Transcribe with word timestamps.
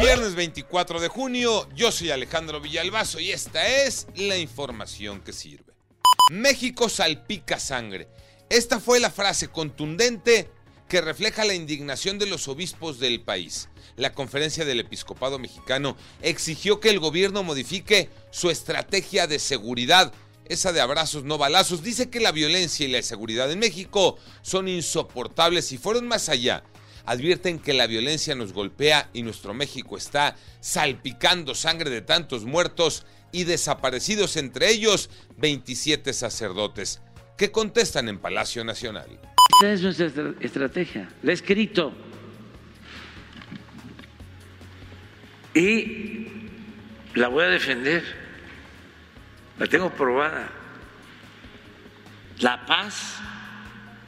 Viernes 0.00 0.34
24 0.34 1.00
de 1.00 1.08
junio, 1.08 1.66
yo 1.74 1.90
soy 1.90 2.10
Alejandro 2.10 2.60
Villalbazo 2.60 3.18
y 3.18 3.32
esta 3.32 3.66
es 3.66 4.06
la 4.14 4.36
información 4.36 5.22
que 5.22 5.32
sirve. 5.32 5.72
México 6.30 6.90
salpica 6.90 7.58
sangre. 7.58 8.06
Esta 8.50 8.78
fue 8.78 9.00
la 9.00 9.10
frase 9.10 9.48
contundente 9.48 10.50
que 10.88 11.00
refleja 11.00 11.46
la 11.46 11.54
indignación 11.54 12.18
de 12.18 12.26
los 12.26 12.46
obispos 12.46 13.00
del 13.00 13.22
país. 13.22 13.70
La 13.96 14.12
conferencia 14.12 14.66
del 14.66 14.80
episcopado 14.80 15.38
mexicano 15.38 15.96
exigió 16.20 16.78
que 16.78 16.90
el 16.90 17.00
gobierno 17.00 17.42
modifique 17.42 18.10
su 18.30 18.50
estrategia 18.50 19.26
de 19.26 19.38
seguridad, 19.38 20.12
esa 20.44 20.72
de 20.72 20.82
abrazos 20.82 21.24
no 21.24 21.38
balazos. 21.38 21.82
Dice 21.82 22.10
que 22.10 22.20
la 22.20 22.32
violencia 22.32 22.86
y 22.86 22.90
la 22.90 22.98
inseguridad 22.98 23.50
en 23.50 23.60
México 23.60 24.18
son 24.42 24.68
insoportables 24.68 25.72
y 25.72 25.78
fueron 25.78 26.06
más 26.06 26.28
allá 26.28 26.64
advierten 27.06 27.58
que 27.58 27.72
la 27.72 27.86
violencia 27.86 28.34
nos 28.34 28.52
golpea 28.52 29.08
y 29.12 29.22
nuestro 29.22 29.54
México 29.54 29.96
está 29.96 30.36
salpicando 30.60 31.54
sangre 31.54 31.88
de 31.90 32.02
tantos 32.02 32.44
muertos 32.44 33.06
y 33.32 33.44
desaparecidos, 33.44 34.36
entre 34.36 34.70
ellos 34.70 35.08
27 35.38 36.12
sacerdotes. 36.12 37.00
¿Qué 37.38 37.50
contestan 37.50 38.08
en 38.08 38.18
Palacio 38.18 38.64
Nacional? 38.64 39.06
Esa 39.60 39.72
es 39.72 39.82
nuestra 39.82 40.34
estrategia, 40.40 41.08
la 41.22 41.30
he 41.30 41.34
escrito. 41.34 41.92
Y 45.54 46.26
la 47.14 47.28
voy 47.28 47.44
a 47.44 47.48
defender, 47.48 48.04
la 49.58 49.66
tengo 49.66 49.90
probada. 49.90 50.50
La 52.40 52.66
paz 52.66 53.14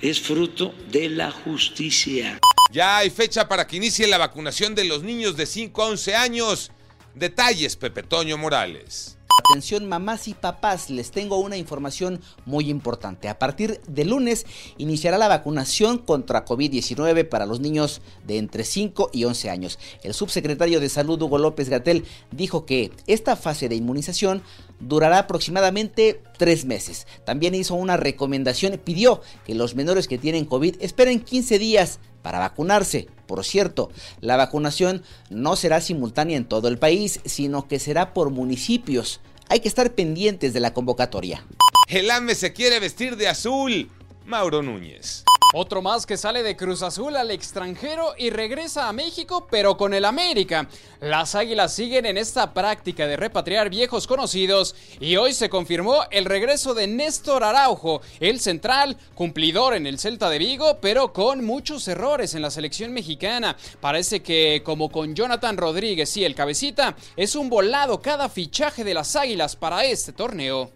es 0.00 0.20
fruto 0.20 0.74
de 0.90 1.08
la 1.10 1.30
justicia. 1.30 2.38
Ya 2.72 2.98
hay 2.98 3.10
fecha 3.10 3.48
para 3.48 3.66
que 3.66 3.76
inicie 3.76 4.06
la 4.06 4.18
vacunación 4.18 4.74
de 4.74 4.84
los 4.84 5.02
niños 5.02 5.36
de 5.36 5.46
5 5.46 5.82
a 5.82 5.86
11 5.86 6.14
años. 6.16 6.72
Detalles, 7.14 7.76
Pepe 7.76 8.02
Toño 8.02 8.36
Morales. 8.36 9.16
Atención 9.48 9.86
mamás 9.86 10.26
y 10.28 10.34
papás, 10.34 10.90
les 10.90 11.10
tengo 11.10 11.38
una 11.38 11.56
información 11.56 12.20
muy 12.44 12.68
importante. 12.68 13.28
A 13.28 13.38
partir 13.38 13.80
de 13.86 14.04
lunes 14.04 14.46
iniciará 14.78 15.18
la 15.18 15.28
vacunación 15.28 15.98
contra 15.98 16.44
COVID-19 16.44 17.28
para 17.28 17.46
los 17.46 17.60
niños 17.60 18.00
de 18.26 18.38
entre 18.38 18.64
5 18.64 19.10
y 19.12 19.24
11 19.24 19.50
años. 19.50 19.78
El 20.02 20.14
subsecretario 20.14 20.80
de 20.80 20.88
Salud 20.88 21.20
Hugo 21.22 21.38
López 21.38 21.68
Gatel 21.68 22.04
dijo 22.32 22.66
que 22.66 22.90
esta 23.06 23.36
fase 23.36 23.68
de 23.68 23.76
inmunización 23.76 24.42
durará 24.80 25.20
aproximadamente 25.20 26.22
tres 26.38 26.64
meses. 26.64 27.06
También 27.24 27.54
hizo 27.54 27.74
una 27.74 27.96
recomendación, 27.96 28.80
pidió 28.82 29.20
que 29.44 29.54
los 29.54 29.74
menores 29.74 30.08
que 30.08 30.18
tienen 30.18 30.46
COVID 30.46 30.76
esperen 30.80 31.20
15 31.20 31.58
días 31.58 32.00
para 32.26 32.40
vacunarse. 32.40 33.06
Por 33.28 33.44
cierto, 33.44 33.88
la 34.20 34.36
vacunación 34.36 35.04
no 35.30 35.54
será 35.54 35.80
simultánea 35.80 36.36
en 36.36 36.44
todo 36.44 36.66
el 36.66 36.76
país, 36.76 37.20
sino 37.24 37.68
que 37.68 37.78
será 37.78 38.12
por 38.12 38.30
municipios. 38.30 39.20
Hay 39.48 39.60
que 39.60 39.68
estar 39.68 39.92
pendientes 39.92 40.52
de 40.52 40.58
la 40.58 40.74
convocatoria. 40.74 41.46
El 41.86 42.10
AME 42.10 42.34
se 42.34 42.52
quiere 42.52 42.80
vestir 42.80 43.16
de 43.16 43.28
azul. 43.28 43.88
Mauro 44.24 44.60
Núñez. 44.60 45.22
Otro 45.58 45.80
más 45.80 46.04
que 46.04 46.18
sale 46.18 46.42
de 46.42 46.54
Cruz 46.54 46.82
Azul 46.82 47.16
al 47.16 47.30
extranjero 47.30 48.12
y 48.18 48.28
regresa 48.28 48.90
a 48.90 48.92
México, 48.92 49.46
pero 49.50 49.78
con 49.78 49.94
el 49.94 50.04
América. 50.04 50.68
Las 51.00 51.34
Águilas 51.34 51.72
siguen 51.72 52.04
en 52.04 52.18
esta 52.18 52.52
práctica 52.52 53.06
de 53.06 53.16
repatriar 53.16 53.70
viejos 53.70 54.06
conocidos 54.06 54.74
y 55.00 55.16
hoy 55.16 55.32
se 55.32 55.48
confirmó 55.48 56.02
el 56.10 56.26
regreso 56.26 56.74
de 56.74 56.86
Néstor 56.86 57.42
Araujo, 57.42 58.02
el 58.20 58.38
central, 58.38 58.98
cumplidor 59.14 59.72
en 59.72 59.86
el 59.86 59.98
Celta 59.98 60.28
de 60.28 60.40
Vigo, 60.40 60.76
pero 60.82 61.14
con 61.14 61.42
muchos 61.42 61.88
errores 61.88 62.34
en 62.34 62.42
la 62.42 62.50
selección 62.50 62.92
mexicana. 62.92 63.56
Parece 63.80 64.20
que 64.20 64.60
como 64.62 64.90
con 64.90 65.14
Jonathan 65.14 65.56
Rodríguez 65.56 66.14
y 66.18 66.24
el 66.26 66.34
cabecita, 66.34 66.96
es 67.16 67.34
un 67.34 67.48
volado 67.48 68.02
cada 68.02 68.28
fichaje 68.28 68.84
de 68.84 68.92
las 68.92 69.16
Águilas 69.16 69.56
para 69.56 69.86
este 69.86 70.12
torneo. 70.12 70.75